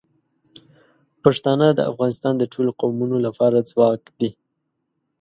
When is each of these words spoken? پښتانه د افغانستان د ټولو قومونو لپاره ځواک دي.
پښتانه 1.23 1.67
د 1.73 1.79
افغانستان 1.91 2.33
د 2.37 2.43
ټولو 2.53 2.71
قومونو 2.81 3.17
لپاره 3.25 3.57
ځواک 3.69 4.01
دي. 4.19 4.29